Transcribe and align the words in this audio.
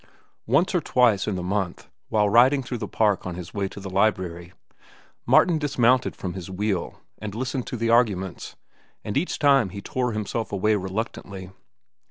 Once 0.47 0.73
or 0.73 0.81
twice 0.81 1.27
in 1.27 1.35
the 1.35 1.43
month, 1.43 1.87
while 2.09 2.27
riding 2.27 2.63
through 2.63 2.79
the 2.79 2.87
park 2.87 3.27
on 3.27 3.35
his 3.35 3.53
way 3.53 3.67
to 3.67 3.79
the 3.79 3.87
library, 3.87 4.51
Martin 5.27 5.59
dismounted 5.59 6.15
from 6.15 6.33
his 6.33 6.49
wheel 6.49 6.99
and 7.19 7.35
listened 7.35 7.67
to 7.67 7.77
the 7.77 7.91
arguments, 7.91 8.55
and 9.03 9.15
each 9.15 9.37
time 9.37 9.69
he 9.69 9.79
tore 9.79 10.13
himself 10.13 10.51
away 10.51 10.75
reluctantly. 10.75 11.51